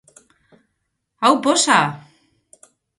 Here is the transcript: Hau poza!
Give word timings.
Hau 1.27 1.33
poza! 1.45 1.79